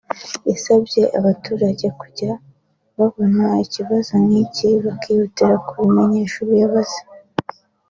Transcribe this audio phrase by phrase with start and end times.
[0.49, 2.31] yasabye abaturage kujya
[2.97, 7.01] babona ikibazo nk’iki bakihutira kubimenyesha ubuyobozi